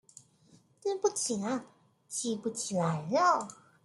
[0.81, 1.63] 对不起啊
[2.07, 3.47] 记不起来了